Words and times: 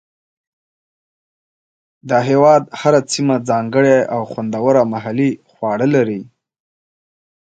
د 2.09 2.11
هېواد 2.27 2.63
هره 2.79 3.01
سیمه 3.13 3.35
ځانګړي 3.49 3.97
او 4.13 4.21
خوندور 4.31 4.75
محلي 4.93 5.31
خواړه 5.51 5.87
لري. 5.95 6.21